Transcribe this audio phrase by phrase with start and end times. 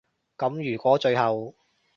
[0.35, 1.53] 噉如果最後